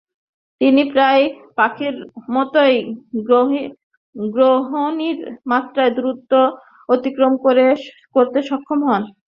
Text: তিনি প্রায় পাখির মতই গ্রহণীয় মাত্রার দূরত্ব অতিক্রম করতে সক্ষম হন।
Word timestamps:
তিনি 0.61 0.81
প্রায় 0.93 1.23
পাখির 1.57 1.95
মতই 2.33 2.75
গ্রহণীয় 4.29 5.17
মাত্রার 5.51 5.89
দূরত্ব 5.97 6.31
অতিক্রম 6.89 7.33
করতে 8.15 8.39
সক্ষম 8.49 8.79
হন। 8.87 9.03